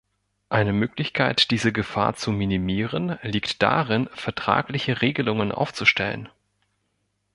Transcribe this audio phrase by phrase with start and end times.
[0.49, 6.27] Eine Möglichkeit diese Gefahr zu minimieren, liegt darin vertragliche Regelungen aufzustellen.